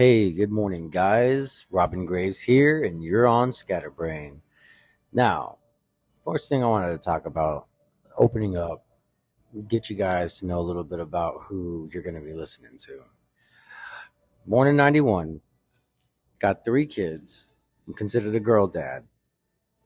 [0.00, 1.66] Hey, good morning, guys.
[1.70, 4.40] Robin Graves here, and you're on Scatterbrain.
[5.12, 5.58] Now,
[6.24, 7.66] first thing I wanted to talk about,
[8.16, 8.86] opening up,
[9.68, 12.78] get you guys to know a little bit about who you're going to be listening
[12.78, 13.02] to.
[14.46, 15.42] Born in 91,
[16.38, 17.48] got three kids,
[17.86, 19.04] I'm considered a girl dad.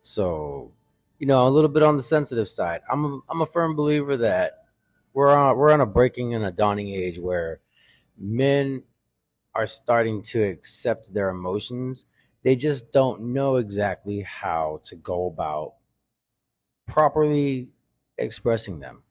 [0.00, 0.70] So,
[1.18, 2.82] you know, a little bit on the sensitive side.
[2.88, 4.66] I'm a, I'm a firm believer that
[5.12, 7.58] we're on, we're on a breaking and a dawning age where
[8.16, 8.84] men
[9.54, 12.06] are starting to accept their emotions.
[12.42, 15.74] They just don't know exactly how to go about
[16.86, 17.68] properly
[18.18, 19.02] expressing them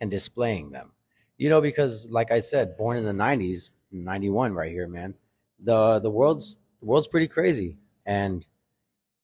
[0.00, 0.92] and displaying them.
[1.36, 5.14] You know, because like I said, born in the 90s, 91 right here, man.
[5.62, 8.46] The the world's the world's pretty crazy and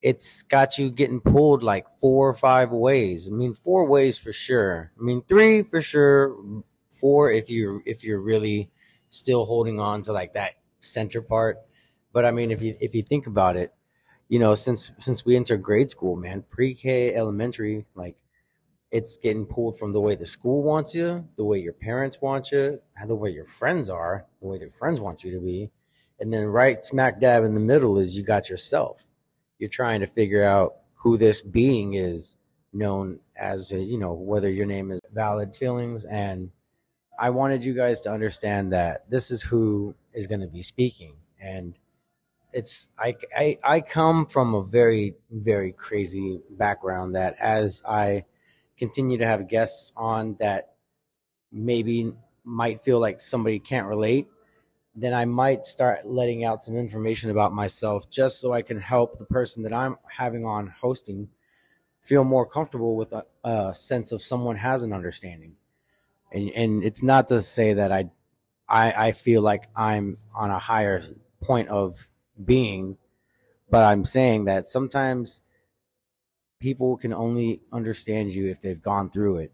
[0.02, 3.28] it's got you getting pulled like four or five ways.
[3.28, 4.92] I mean, four ways for sure.
[4.98, 6.36] I mean, three for sure.
[6.90, 8.70] Four if you if you're really
[9.14, 11.58] still holding on to like that center part.
[12.12, 13.72] But I mean, if you if you think about it,
[14.28, 18.16] you know, since since we entered grade school, man, pre-K, elementary, like
[18.90, 22.52] it's getting pulled from the way the school wants you, the way your parents want
[22.52, 25.70] you, the way your friends are, the way their friends want you to be,
[26.20, 29.04] and then right smack dab in the middle is you got yourself.
[29.58, 32.36] You're trying to figure out who this being is
[32.72, 36.50] known as, you know, whether your name is valid feelings and
[37.18, 41.14] I wanted you guys to understand that this is who is going to be speaking,
[41.40, 41.74] and
[42.52, 48.24] it's I, I I come from a very very crazy background that as I
[48.78, 50.74] continue to have guests on that
[51.52, 52.12] maybe
[52.44, 54.26] might feel like somebody can't relate,
[54.94, 59.18] then I might start letting out some information about myself just so I can help
[59.18, 61.28] the person that I'm having on hosting
[62.02, 65.56] feel more comfortable with a, a sense of someone has an understanding
[66.34, 68.10] and and it's not to say that I,
[68.68, 71.02] I I feel like I'm on a higher
[71.42, 72.08] point of
[72.44, 72.98] being,
[73.70, 75.40] but I'm saying that sometimes
[76.60, 79.52] people can only understand you if they've gone through it.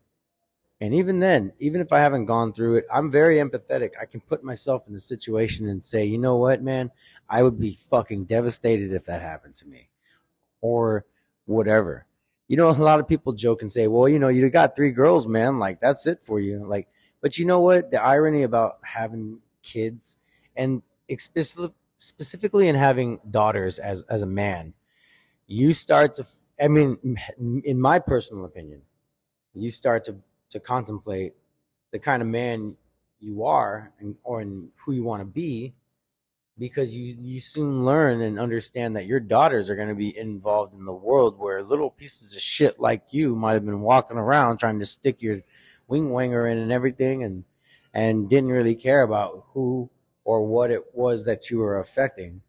[0.80, 3.90] And even then, even if I haven't gone through it, I'm very empathetic.
[4.00, 6.90] I can put myself in the situation and say, you know what, man,
[7.28, 9.90] I would be fucking devastated if that happened to me
[10.62, 11.04] or
[11.44, 12.06] whatever
[12.50, 14.90] you know, a lot of people joke and say, well, you know, you got three
[14.90, 15.58] girls, man.
[15.58, 16.66] Like, that's it for you.
[16.66, 16.88] Like,
[17.22, 17.92] but you know what?
[17.92, 20.18] The irony about having kids
[20.56, 20.82] and
[21.96, 24.74] specifically in having daughters as, as a man,
[25.46, 26.26] you start to,
[26.60, 28.82] I mean, in my personal opinion,
[29.54, 30.16] you start to,
[30.50, 31.34] to contemplate
[31.92, 32.76] the kind of man
[33.20, 35.74] you are and, or who you want to be
[36.60, 40.74] because you you soon learn and understand that your daughters are going to be involved
[40.74, 44.58] in the world where little pieces of shit like you might have been walking around
[44.58, 45.40] trying to stick your
[45.88, 47.44] wing wanger in and everything and
[47.94, 49.88] and didn't really care about who
[50.22, 52.42] or what it was that you were affecting.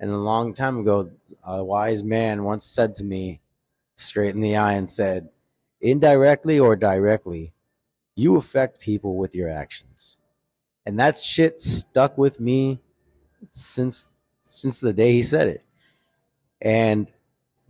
[0.00, 1.10] And a long time ago
[1.44, 3.40] a wise man once said to me
[3.94, 5.28] straight in the eye and said
[5.80, 7.52] indirectly or directly
[8.16, 10.18] you affect people with your actions.
[10.84, 12.80] And that shit stuck with me
[13.52, 15.64] since since the day he said it.
[16.60, 17.08] And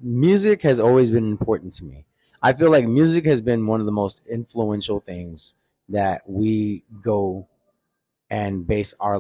[0.00, 2.06] music has always been important to me.
[2.42, 5.54] I feel like music has been one of the most influential things
[5.88, 7.48] that we go
[8.30, 9.18] and base our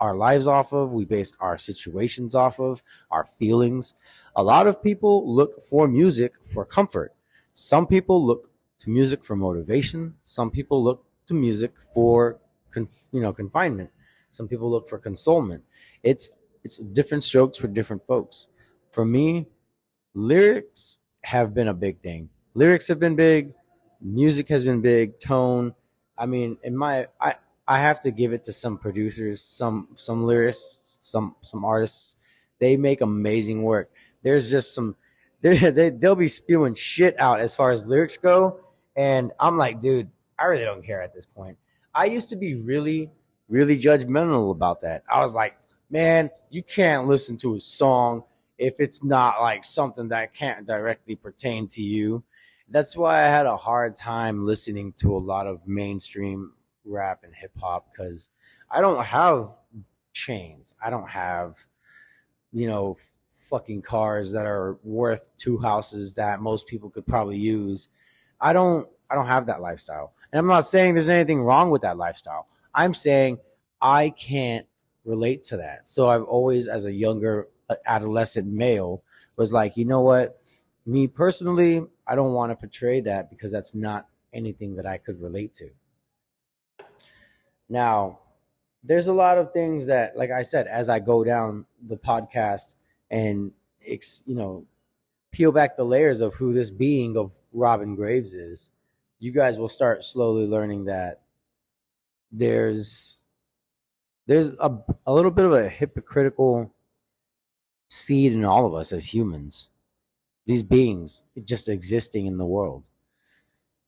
[0.00, 0.92] our lives off of.
[0.92, 3.94] We base our situations off of, our feelings.
[4.34, 7.14] A lot of people look for music for comfort.
[7.52, 10.14] Some people look to music for motivation.
[10.22, 12.38] Some people look to music for
[12.74, 13.90] you know confinement.
[14.30, 15.64] Some people look for consolement
[16.02, 16.30] it's
[16.64, 18.48] it's different strokes for different folks.
[18.92, 19.46] For me,
[20.14, 22.30] lyrics have been a big thing.
[22.54, 23.52] Lyrics have been big,
[24.00, 25.74] music has been big, tone.
[26.18, 27.36] I mean, in my I
[27.68, 32.16] I have to give it to some producers, some some lyricists, some some artists.
[32.58, 33.90] They make amazing work.
[34.22, 34.96] There's just some
[35.42, 38.60] they, they they'll be spewing shit out as far as lyrics go,
[38.96, 41.58] and I'm like, dude, I really don't care at this point.
[41.94, 43.10] I used to be really
[43.48, 45.04] really judgmental about that.
[45.08, 45.56] I was like,
[45.90, 48.24] man, you can't listen to a song
[48.58, 52.22] if it's not like something that can't directly pertain to you.
[52.68, 56.52] That's why I had a hard time listening to a lot of mainstream
[56.84, 58.30] rap and hip hop because
[58.70, 59.50] I don't have
[60.12, 60.74] chains.
[60.82, 61.54] I don't have,
[62.52, 62.96] you know,
[63.48, 67.88] fucking cars that are worth two houses that most people could probably use.
[68.40, 70.12] I don't I don't have that lifestyle.
[70.32, 72.48] And I'm not saying there's anything wrong with that lifestyle.
[72.74, 73.38] I'm saying
[73.80, 74.66] I can't
[75.06, 75.86] relate to that.
[75.86, 79.02] So I've always, as a younger uh, adolescent male,
[79.36, 80.38] was like, you know what?
[80.84, 85.20] Me personally, I don't want to portray that because that's not anything that I could
[85.20, 85.70] relate to.
[87.68, 88.20] Now,
[88.84, 92.74] there's a lot of things that, like I said, as I go down the podcast
[93.10, 94.64] and you know
[95.32, 98.70] peel back the layers of who this being of Robin Graves is,
[99.18, 101.20] you guys will start slowly learning that
[102.30, 103.18] there's
[104.26, 104.70] there's a,
[105.06, 106.74] a little bit of a hypocritical
[107.88, 109.70] seed in all of us as humans
[110.46, 112.84] these beings just existing in the world.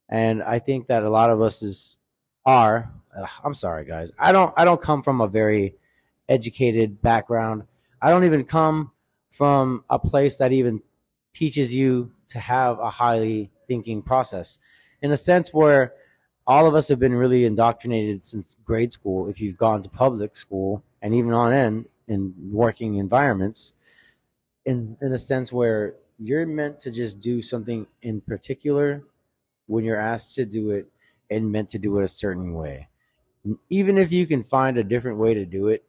[0.08, 1.98] And i think that a lot of us is
[2.44, 4.12] are uh, i'm sorry guys.
[4.18, 5.74] I don't i don't come from a very
[6.28, 7.64] educated background.
[8.02, 8.92] I don't even come
[9.30, 10.82] from a place that even
[11.32, 14.58] teaches you to have a highly thinking process.
[15.00, 15.92] In a sense where
[16.48, 20.34] all of us have been really indoctrinated since grade school if you've gone to public
[20.34, 23.74] school and even on in in working environments
[24.64, 29.04] in in a sense where you're meant to just do something in particular
[29.66, 30.86] when you're asked to do it
[31.30, 32.88] and meant to do it a certain way.
[33.68, 35.84] Even if you can find a different way to do it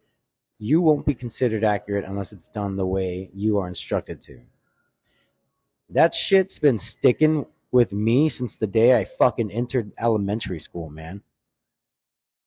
[0.60, 4.42] you won't be considered accurate unless it's done the way you are instructed to.
[5.90, 11.22] That shit's been sticking with me since the day I fucking entered elementary school, man.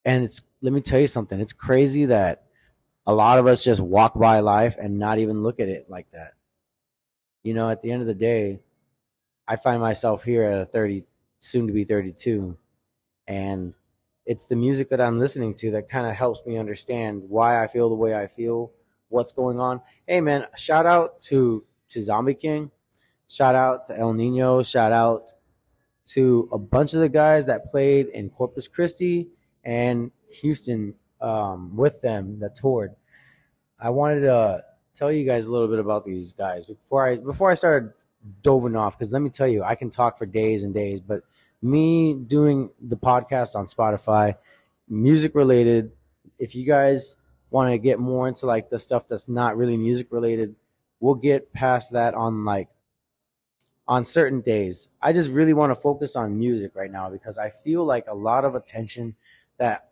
[0.05, 1.41] And it's let me tell you something.
[1.41, 2.45] It's crazy that
[3.07, 6.11] a lot of us just walk by life and not even look at it like
[6.13, 6.33] that.
[7.43, 8.61] You know, at the end of the day,
[9.47, 11.05] I find myself here at a 30
[11.41, 12.57] soon to be 32
[13.27, 13.75] and
[14.25, 17.67] it's the music that I'm listening to that kind of helps me understand why I
[17.67, 18.71] feel the way I feel,
[19.09, 19.81] what's going on.
[20.07, 22.71] Hey man, shout out to to Zombie King
[23.29, 24.63] Shout out to El Nino.
[24.63, 25.33] Shout out
[26.05, 29.29] to a bunch of the guys that played in Corpus Christi
[29.65, 30.11] and
[30.41, 32.95] Houston um, with them that toured.
[33.81, 37.51] I wanted to tell you guys a little bit about these guys before I before
[37.51, 37.93] I started
[38.43, 41.23] doving off because let me tell you I can talk for days and days, but
[41.61, 44.37] me doing the podcast on Spotify,
[44.89, 45.93] music related.
[46.39, 47.17] If you guys
[47.51, 50.57] want to get more into like the stuff that's not really music related,
[51.01, 52.69] we'll get past that on like
[53.89, 54.89] on certain days.
[55.01, 58.15] I just really want to focus on music right now because I feel like a
[58.15, 59.17] lot of attention
[59.59, 59.91] that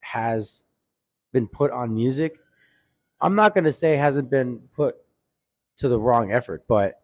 [0.00, 0.62] has
[1.32, 2.38] been put on music.
[3.20, 4.96] I'm not going to say hasn't been put
[5.78, 7.00] to the wrong effort, but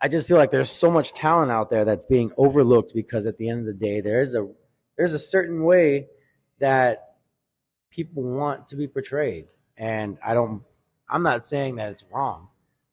[0.00, 3.36] I just feel like there's so much talent out there that's being overlooked because at
[3.36, 4.48] the end of the day there's a
[4.96, 6.06] there's a certain way
[6.58, 7.16] that
[7.90, 9.46] people want to be portrayed
[9.76, 10.62] and I don't
[11.08, 12.48] I'm not saying that it's wrong.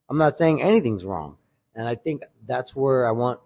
[0.10, 1.38] I'm not saying anything's wrong.
[1.78, 3.40] And I think that's where I want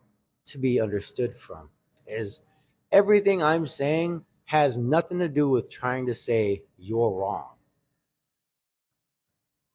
[0.46, 1.70] to be understood from
[2.08, 2.42] is
[2.90, 7.56] everything I'm saying has nothing to do with trying to say you're wrong.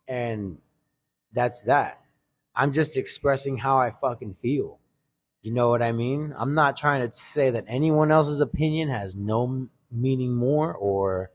[0.08, 0.58] And
[1.32, 2.00] that's that.
[2.54, 4.78] I'm just expressing how I fucking feel.
[5.42, 6.34] You know what I mean?
[6.36, 11.30] I'm not trying to say that anyone else's opinion has no meaning more or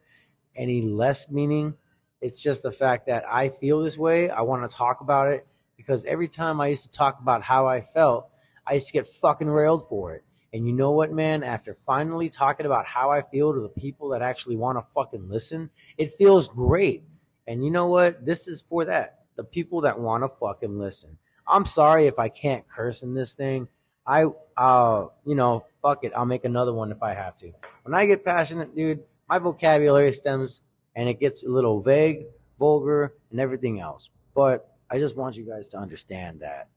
[0.55, 1.75] any less meaning.
[2.19, 4.31] It's just the fact that I feel this way.
[4.31, 5.45] I want to talk about it
[5.81, 8.29] because every time I used to talk about how I felt,
[8.67, 10.23] I used to get fucking railed for it.
[10.53, 11.43] And you know what, man?
[11.43, 15.27] After finally talking about how I feel to the people that actually want to fucking
[15.27, 17.03] listen, it feels great.
[17.47, 18.25] And you know what?
[18.25, 19.21] This is for that.
[19.37, 21.17] The people that want to fucking listen.
[21.47, 23.67] I'm sorry if I can't curse in this thing.
[24.05, 24.25] I,
[24.55, 26.11] uh, you know, fuck it.
[26.15, 27.51] I'll make another one if I have to.
[27.83, 30.61] When I get passionate, dude, my vocabulary stems
[30.95, 32.25] and it gets a little vague,
[32.59, 34.09] vulgar, and everything else.
[34.35, 36.67] But I just want you guys to understand that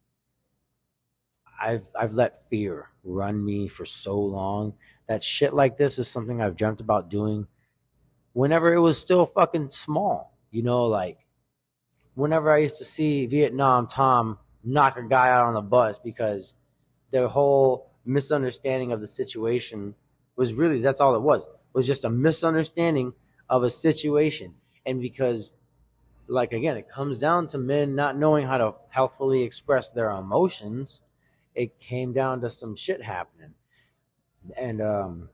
[1.60, 4.74] I've I've let fear run me for so long
[5.08, 7.48] that shit like this is something I've dreamt about doing
[8.32, 10.38] whenever it was still fucking small.
[10.52, 11.26] You know, like
[12.14, 16.54] whenever I used to see Vietnam Tom knock a guy out on the bus because
[17.10, 19.96] the whole misunderstanding of the situation
[20.36, 21.48] was really that's all it was.
[21.72, 23.14] Was just a misunderstanding
[23.50, 24.54] of a situation.
[24.86, 25.52] And because
[26.26, 31.02] like again, it comes down to men not knowing how to healthfully express their emotions.
[31.54, 33.54] It came down to some shit happening,
[34.58, 35.28] and um,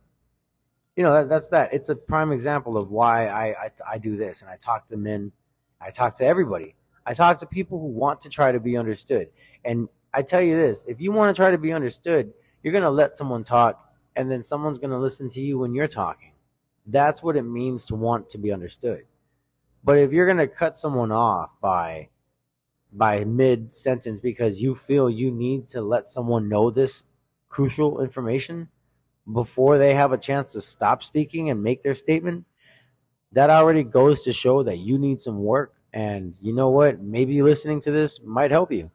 [0.97, 1.73] you know that, that's that.
[1.73, 4.97] It's a prime example of why I, I I do this, and I talk to
[4.97, 5.33] men,
[5.81, 6.75] I talk to everybody.
[7.07, 9.29] I talk to people who want to try to be understood,
[9.65, 12.33] and I tell you this: if you want to try to be understood,
[12.63, 16.33] you're gonna let someone talk, and then someone's gonna listen to you when you're talking.
[16.87, 19.05] That's what it means to want to be understood
[19.85, 22.09] but if you're gonna cut someone off by
[22.93, 27.05] by mid sentence because you feel you need to let someone know this
[27.49, 28.69] crucial information
[29.31, 32.45] before they have a chance to stop speaking and make their statement,
[33.33, 35.75] that already goes to show that you need some work.
[35.93, 37.01] And you know what?
[37.01, 38.91] Maybe listening to this might help you.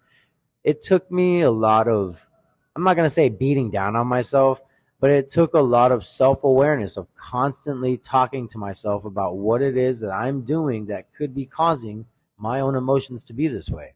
[0.63, 2.27] It took me a lot of,
[2.75, 4.61] I'm not going to say beating down on myself,
[4.99, 9.61] But it took a lot of self awareness of constantly talking to myself about what
[9.61, 12.05] it is that I'm doing that could be causing
[12.37, 13.93] my own emotions to be this way.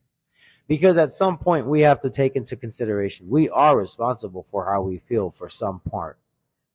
[0.68, 4.82] Because at some point, we have to take into consideration we are responsible for how
[4.82, 6.18] we feel for some part.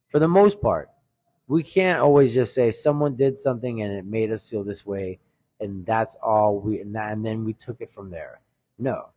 [0.07, 0.89] For the most part,
[1.47, 5.19] we can't always just say someone did something and it made us feel this way
[5.59, 8.41] and that's all we and, that, and then we took it from there.
[8.77, 9.09] No,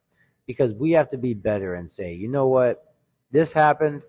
[0.47, 2.95] because we have to be better and say, you know what,
[3.31, 4.05] this happened.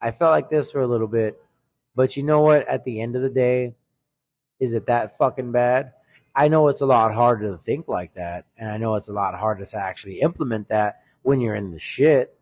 [0.00, 1.40] I felt like this for a little bit,
[1.94, 2.66] but you know what?
[2.68, 3.74] At the end of the day,
[4.60, 5.92] is it that fucking bad?
[6.34, 9.12] I know it's a lot harder to think like that, and I know it's a
[9.12, 12.38] lot harder to actually implement that when you're in the shit.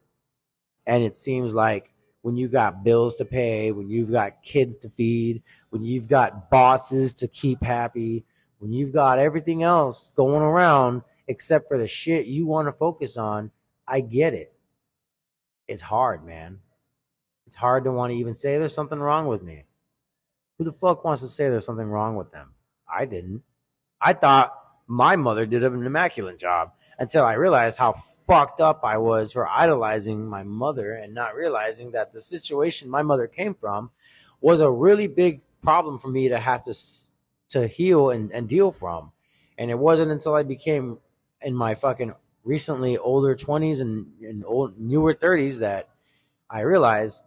[0.87, 1.91] And it seems like
[2.23, 6.51] when you got bills to pay, when you've got kids to feed, when you've got
[6.51, 8.25] bosses to keep happy,
[8.59, 13.17] when you've got everything else going around except for the shit you want to focus
[13.17, 13.51] on,
[13.87, 14.53] I get it.
[15.69, 16.61] It's hard, man.
[17.47, 19.65] It's hard to want to even say there's something wrong with me.
[20.59, 22.55] Who the fuck wants to say there's something wrong with them?
[22.93, 23.43] I didn't.
[24.01, 24.55] I thought
[24.87, 27.93] my mother did an immaculate job until I realized how
[28.27, 33.03] fucked up I was for idolizing my mother and not realizing that the situation my
[33.03, 33.91] mother came from
[34.41, 36.75] was a really big problem for me to have to
[37.49, 39.13] to heal and, and deal from.
[39.57, 40.99] And it wasn't until I became
[41.41, 45.89] in my fucking recently older 20s and, and old newer 30s that
[46.51, 47.23] I realized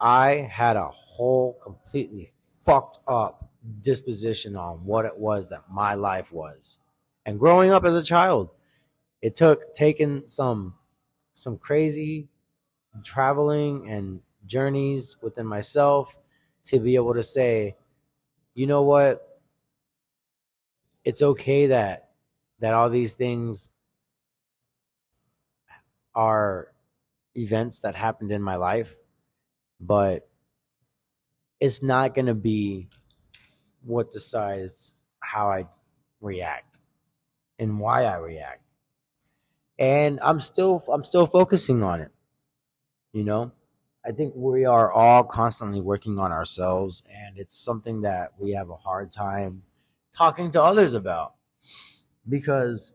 [0.00, 2.32] I had a whole completely
[2.64, 3.48] fucked up
[3.80, 6.78] disposition on what it was that my life was.
[7.24, 8.50] And growing up as a child,
[9.22, 10.74] it took taking some
[11.32, 12.28] some crazy
[13.02, 16.16] traveling and journeys within myself
[16.64, 17.74] to be able to say,
[18.54, 19.40] you know what?
[21.04, 22.10] It's okay that
[22.60, 23.68] that all these things
[26.14, 26.72] are
[27.34, 28.94] events that happened in my life,
[29.86, 30.28] but
[31.60, 32.88] it's not going to be
[33.82, 35.66] what decides how I
[36.20, 36.78] react
[37.58, 38.62] and why I react.
[39.78, 42.12] And I'm still I'm still focusing on it.
[43.12, 43.52] You know,
[44.04, 48.70] I think we are all constantly working on ourselves and it's something that we have
[48.70, 49.62] a hard time
[50.16, 51.34] talking to others about
[52.28, 52.92] because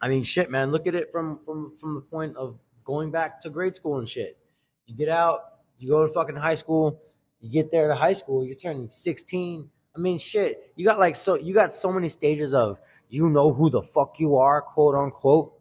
[0.00, 3.40] I mean shit man, look at it from from from the point of going back
[3.40, 4.38] to grade school and shit.
[4.86, 5.40] You get out,
[5.78, 7.00] you go to fucking high school,
[7.40, 9.70] you get there to high school, you're turning 16.
[9.94, 12.78] I mean, shit, you got like so you got so many stages of
[13.08, 15.52] you know who the fuck you are, quote unquote.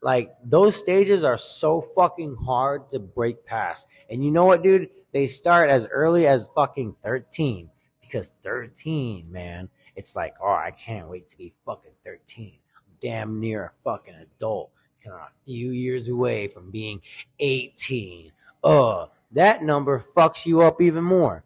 [0.00, 3.86] Like those stages are so fucking hard to break past.
[4.10, 4.90] And you know what, dude?
[5.12, 11.08] They start as early as fucking 13 because 13, man, it's like, oh, I can't
[11.08, 12.58] wait to be fucking 13.
[12.76, 14.70] I'm damn near a fucking adult.
[15.04, 17.00] Kind of a few years away from being
[17.38, 18.32] 18.
[18.62, 21.44] Uh, that number fucks you up even more.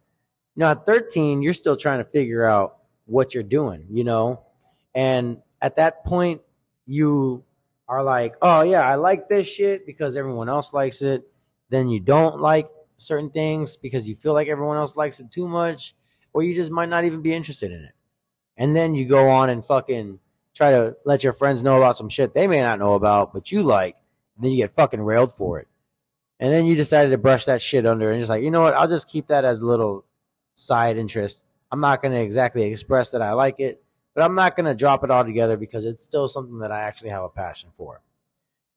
[0.56, 4.42] Know, at 13, you're still trying to figure out what you're doing, you know?
[4.94, 6.40] And at that point,
[6.86, 7.44] you
[7.88, 11.28] are like, oh, yeah, I like this shit because everyone else likes it.
[11.68, 12.68] Then you don't like
[12.98, 15.94] certain things because you feel like everyone else likes it too much,
[16.32, 17.92] or you just might not even be interested in it.
[18.56, 20.18] And then you go on and fucking
[20.54, 23.52] try to let your friends know about some shit they may not know about, but
[23.52, 23.96] you like,
[24.36, 25.68] and then you get fucking railed for it.
[26.38, 28.74] And then you decided to brush that shit under and just like, you know what?
[28.74, 30.04] I'll just keep that as a little
[30.54, 31.44] side interest.
[31.72, 33.82] I'm not going to exactly express that I like it,
[34.14, 36.82] but I'm not going to drop it all together because it's still something that I
[36.82, 38.02] actually have a passion for.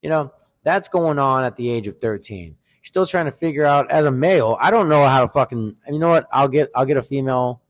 [0.01, 0.32] You know,
[0.63, 2.56] that's going on at the age of 13.
[2.82, 6.00] Still trying to figure out as a male, I don't know how to fucking, you
[6.00, 6.28] know what?
[6.32, 7.62] I'll get, I'll get a female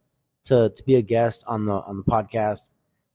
[0.43, 2.69] to, to be a guest on the, on the podcast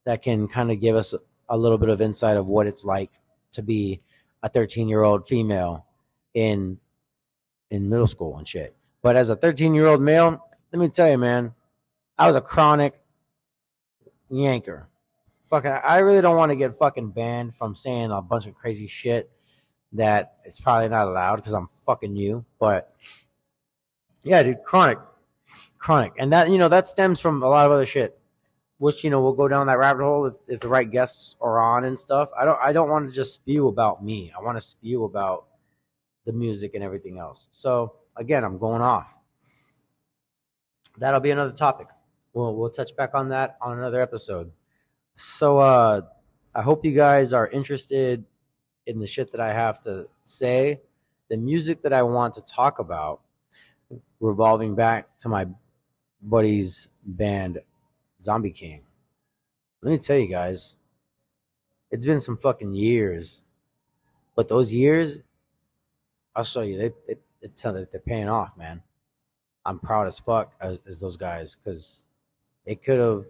[0.05, 1.15] that can kind of give us
[1.49, 3.13] a little bit of insight of what it's like
[3.53, 4.03] to be
[4.43, 5.87] a 13 year old female
[6.35, 6.79] in
[7.71, 8.77] in middle school and shit.
[9.03, 11.55] But as a 13 year old male, let me tell you, man,
[12.19, 13.01] I was a chronic
[14.31, 14.87] yanker.
[15.51, 18.87] Fucking, I really don't want to get fucking banned from saying a bunch of crazy
[18.87, 19.31] shit
[19.93, 22.45] that it's probably not allowed because I'm fucking you.
[22.59, 22.93] But
[24.23, 24.99] yeah, dude, chronic,
[25.79, 28.19] chronic, and that you know that stems from a lot of other shit,
[28.79, 31.61] which you know we'll go down that rabbit hole if, if the right guests are
[31.61, 32.31] on and stuff.
[32.37, 34.33] I don't I don't want to just spew about me.
[34.37, 35.47] I want to spew about
[36.25, 37.49] the music and everything else.
[37.51, 39.17] So again, I'm going off.
[40.99, 41.89] That'll be another topic.
[42.33, 44.53] We'll we'll touch back on that on another episode.
[45.17, 46.03] So uh
[46.55, 48.25] I hope you guys are interested
[48.87, 50.81] in the shit that I have to say,
[51.29, 53.21] the music that I want to talk about,
[54.21, 55.47] revolving back to my
[56.23, 57.59] buddy's band
[58.21, 58.83] Zombie King.
[59.83, 60.77] Let me tell you guys,
[61.91, 63.43] it's been some fucking years.
[64.35, 65.21] But those years
[66.35, 66.79] I'll show you.
[66.79, 68.83] They, they it's uh, they're paying off, man.
[69.67, 72.05] I'm proud as fuck as, as those guys because
[72.65, 73.27] it could have.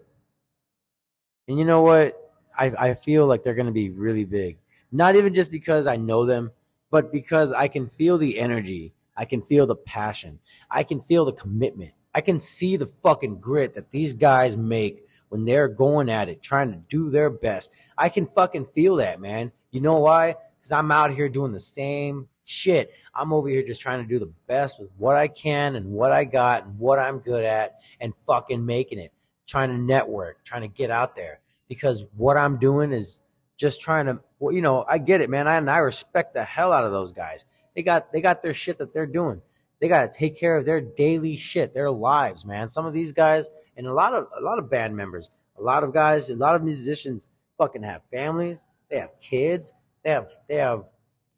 [1.48, 2.14] And you know what?
[2.56, 4.58] I, I feel like they're going to be really big.
[4.92, 6.52] Not even just because I know them,
[6.90, 8.94] but because I can feel the energy.
[9.16, 10.38] I can feel the passion.
[10.70, 11.92] I can feel the commitment.
[12.14, 16.42] I can see the fucking grit that these guys make when they're going at it,
[16.42, 17.72] trying to do their best.
[17.98, 19.50] I can fucking feel that, man.
[19.72, 20.36] You know why?
[20.60, 22.92] Because I'm out here doing the same shit.
[23.14, 26.12] I'm over here just trying to do the best with what I can and what
[26.12, 29.12] I got and what I'm good at and fucking making it.
[29.46, 33.20] Trying to network, trying to get out there because what I'm doing is
[33.56, 35.46] just trying to, well, you know, I get it, man.
[35.46, 37.44] I, and I respect the hell out of those guys.
[37.74, 39.42] They got, they got their shit that they're doing.
[39.80, 42.68] They got to take care of their daily shit, their lives, man.
[42.68, 45.84] Some of these guys and a lot of, a lot of band members, a lot
[45.84, 48.64] of guys, a lot of musicians fucking have families.
[48.88, 49.72] They have kids.
[50.04, 50.84] They have, they have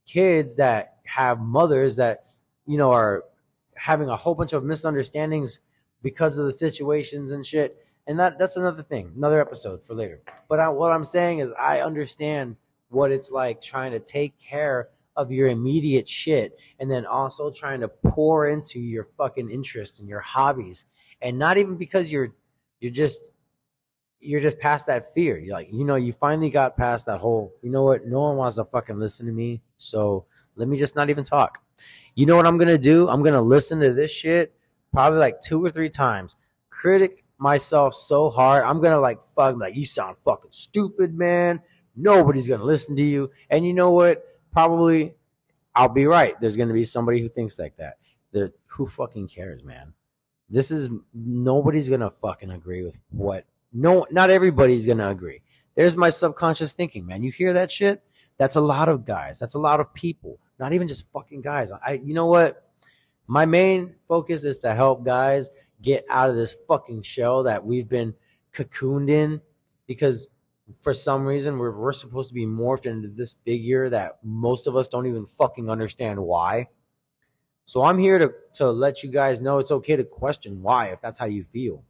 [0.06, 2.26] kids that have mothers that,
[2.66, 3.24] you know, are
[3.76, 5.60] having a whole bunch of misunderstandings
[6.02, 10.22] because of the situations and shit and that that's another thing, another episode for later.
[10.48, 12.56] But I, what I'm saying is, I understand
[12.88, 17.80] what it's like trying to take care of your immediate shit, and then also trying
[17.80, 20.84] to pour into your fucking interest and your hobbies,
[21.20, 22.32] and not even because you're
[22.80, 23.30] you're just
[24.26, 25.38] you're just past that fear.
[25.38, 28.36] You're like, you know, you finally got past that whole, you know what, no one
[28.36, 29.62] wants to fucking listen to me.
[29.76, 31.58] So let me just not even talk.
[32.14, 33.08] You know what I'm gonna do?
[33.08, 34.54] I'm gonna listen to this shit
[34.92, 36.36] probably like two or three times.
[36.70, 38.64] Critic myself so hard.
[38.64, 41.60] I'm gonna like fuck like you sound fucking stupid, man.
[41.94, 43.30] Nobody's gonna listen to you.
[43.50, 44.24] And you know what?
[44.52, 45.14] Probably
[45.74, 46.34] I'll be right.
[46.40, 47.98] There's gonna be somebody who thinks like that.
[48.32, 49.92] The who fucking cares, man?
[50.48, 53.44] This is nobody's gonna fucking agree with what
[53.76, 55.42] no not everybody's gonna agree.
[55.74, 57.22] There's my subconscious thinking, man.
[57.22, 58.02] You hear that shit?
[58.38, 59.38] That's a lot of guys.
[59.38, 60.38] That's a lot of people.
[60.58, 61.70] Not even just fucking guys.
[61.70, 62.62] I you know what?
[63.26, 65.50] My main focus is to help guys
[65.82, 68.14] get out of this fucking shell that we've been
[68.52, 69.40] cocooned in
[69.86, 70.28] because
[70.80, 74.76] for some reason we're, we're supposed to be morphed into this figure that most of
[74.76, 76.68] us don't even fucking understand why.
[77.64, 81.00] So I'm here to, to let you guys know it's okay to question why if
[81.00, 81.84] that's how you feel.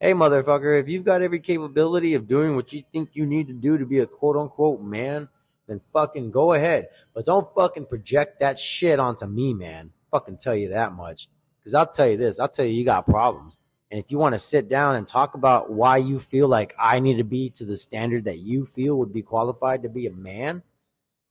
[0.00, 3.52] Hey, motherfucker, if you've got every capability of doing what you think you need to
[3.52, 5.28] do to be a quote unquote man,
[5.66, 6.86] then fucking go ahead.
[7.14, 9.90] But don't fucking project that shit onto me, man.
[10.12, 11.28] Fucking tell you that much.
[11.58, 13.58] Because I'll tell you this, I'll tell you, you got problems.
[13.90, 17.00] And if you want to sit down and talk about why you feel like I
[17.00, 20.12] need to be to the standard that you feel would be qualified to be a
[20.12, 20.62] man,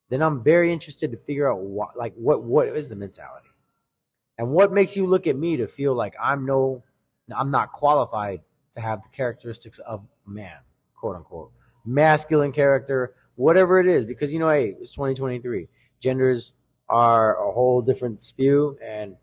[0.10, 3.48] then I'm very interested to figure out what, like, what, what is the mentality,
[4.38, 6.84] and what makes you look at me to feel like I'm no,
[7.36, 8.42] I'm not qualified
[8.74, 10.58] to have the characteristics of man,
[10.96, 11.52] quote unquote,
[11.86, 14.06] masculine character, whatever it is.
[14.06, 15.68] Because you know, hey, it's 2023.
[16.00, 16.54] Genders
[16.90, 19.16] are a whole different spew, and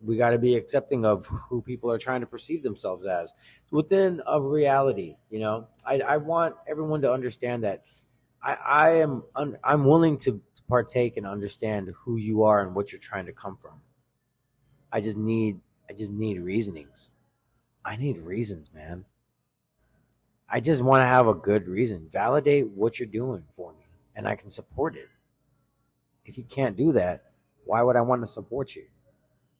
[0.00, 3.32] we got to be accepting of who people are trying to perceive themselves as
[3.70, 7.82] within a reality you know i, I want everyone to understand that
[8.42, 9.22] i, I am
[9.64, 13.32] i'm willing to, to partake and understand who you are and what you're trying to
[13.32, 13.80] come from
[14.92, 17.10] i just need i just need reasonings
[17.86, 19.06] i need reasons man
[20.50, 24.28] i just want to have a good reason validate what you're doing for me and
[24.28, 25.08] i can support it
[26.26, 27.24] if you can't do that
[27.64, 28.84] why would i want to support you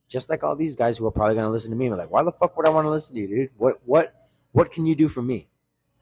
[0.09, 1.91] just like all these guys who are probably going to listen to me.
[1.91, 3.51] like, why the fuck would I want to listen to you, dude?
[3.57, 5.49] What what what can you do for me?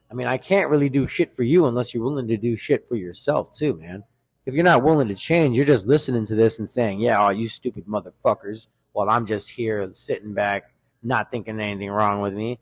[0.09, 2.87] I mean, I can't really do shit for you unless you're willing to do shit
[2.87, 4.03] for yourself too, man.
[4.45, 7.33] If you're not willing to change, you're just listening to this and saying, "Yeah, all
[7.33, 10.71] you stupid motherfuckers," while I'm just here sitting back,
[11.05, 12.59] not thinking anything wrong with me.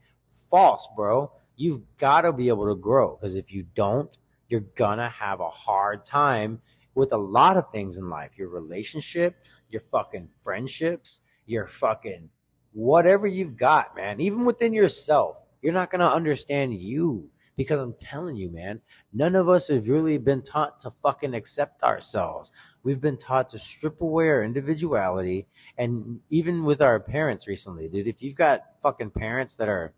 [0.50, 1.32] False, bro.
[1.56, 4.16] You've got to be able to grow because if you don't,
[4.50, 6.62] you're gonna have a hard time
[6.94, 8.32] with a lot of things in life.
[8.38, 9.36] Your relationship,
[9.70, 12.30] your fucking friendships, your fucking
[12.74, 18.36] whatever you've got, man, even within yourself, you're not to understand you because I'm telling
[18.36, 22.52] you, man, none of us have really been taught to fucking accept ourselves.
[22.84, 25.48] We've been taught to strip away our individuality.
[25.78, 29.94] And even with our parents recently, dude, if you've got fucking parents that are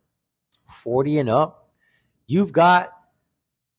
[0.67, 1.69] 40 and up,
[2.27, 2.89] you've got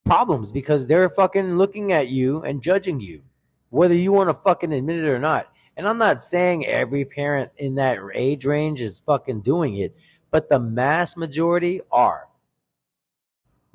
[0.04, 3.22] problems because they're fucking looking at you and judging you,
[3.70, 5.52] whether you want to fucking admit it or not.
[5.76, 9.94] And I'm not saying every parent in that age range is fucking doing it,
[10.30, 12.28] but the mass majority are.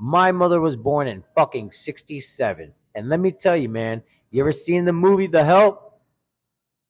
[0.04, 2.74] My mother was born in fucking 67.
[2.96, 6.00] And let me tell you, man, you ever seen the movie The Help?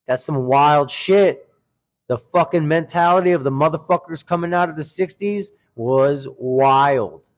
[0.06, 1.46] That's some wild shit.
[2.08, 7.28] The fucking mentality of the motherfuckers coming out of the 60s was wild.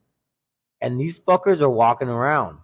[0.80, 2.58] And these fuckers are walking around.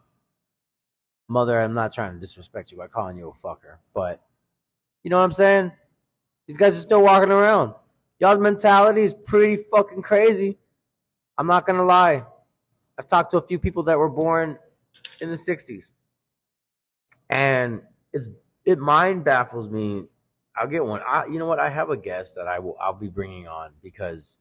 [1.27, 4.23] Mother, I'm not trying to disrespect you by calling you a fucker, but
[5.03, 5.73] you know what I'm saying?
[6.47, 7.75] These guys are still walking around.
[8.21, 10.59] Y'all's mentality is pretty fucking crazy.
[11.37, 12.25] I'm not gonna lie.
[13.01, 14.59] I've talked to a few people that were born
[15.23, 15.93] in the 60s.
[17.31, 17.81] And
[18.13, 18.29] it's
[18.67, 20.05] it mind baffles me.
[20.55, 21.01] I'll get one.
[21.09, 21.59] I, you know what?
[21.59, 24.37] I have a guest that I will I'll be bringing on because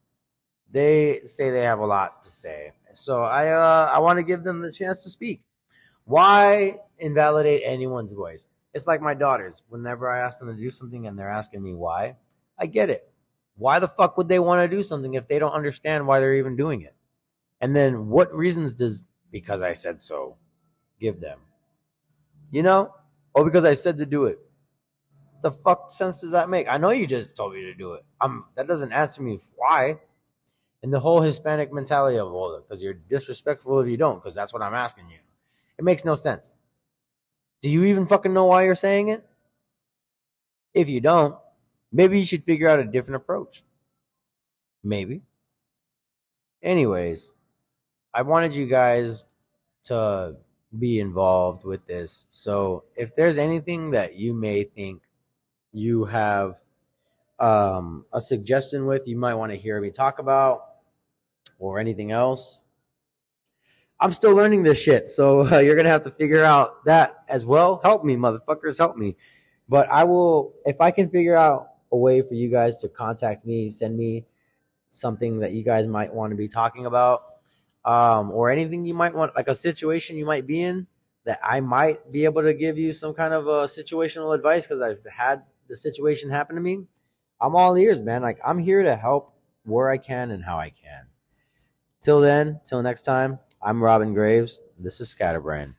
[0.70, 2.74] they say they have a lot to say.
[2.92, 5.42] So I uh, I want to give them the chance to speak.
[6.04, 8.50] Why invalidate anyone's voice?
[8.74, 9.64] It's like my daughters.
[9.70, 12.18] Whenever I ask them to do something and they're asking me why,
[12.58, 13.10] I get it.
[13.56, 16.36] Why the fuck would they want to do something if they don't understand why they're
[16.36, 16.94] even doing it?
[17.62, 20.38] And then what reasons does because I said so
[21.00, 21.40] give them?
[22.52, 22.94] You know?
[23.34, 24.40] Or because I said to do it.
[25.42, 26.68] The fuck sense does that make?
[26.68, 28.06] I know you just told me to do it.
[28.20, 30.00] Um that doesn't answer me why.
[30.82, 34.36] And the whole Hispanic mentality of all well, because you're disrespectful if you don't, because
[34.36, 35.20] that's what I'm asking you.
[35.78, 36.54] It makes no sense.
[37.62, 39.26] Do you even fucking know why you're saying it?
[40.74, 41.36] If you don't,
[41.92, 43.64] maybe you should figure out a different approach.
[44.84, 45.22] Maybe.
[46.64, 47.34] Anyways,
[48.20, 49.26] I wanted you guys
[49.84, 50.36] to
[50.78, 52.28] be involved with this.
[52.30, 55.04] So if there's anything that you may think
[55.72, 56.56] you have
[57.40, 60.66] um, a suggestion with, you might want to hear me talk about,
[61.60, 62.60] or anything else,
[64.02, 65.08] I'm still learning this shit.
[65.08, 67.80] So uh, you're to have to figure out that as well.
[67.82, 69.16] Help me, motherfuckers, help me.
[69.70, 73.46] But I will, if I can figure out a way for you guys to contact
[73.46, 74.26] me, send me
[74.90, 77.39] something that you guys might want to be talking about,
[77.86, 80.88] um, or anything you might want, like a situation you might be in
[81.26, 84.82] that I might be able to give you some kind of a situational advice because
[84.82, 86.86] I've had the situation happen to me.
[87.42, 88.22] I'm all ears, man.
[88.22, 91.08] Like I'm here to help where I can and how I can.
[92.02, 94.62] Till then, till next time, I'm Robin Graves.
[94.78, 95.76] This is Scatterbrain.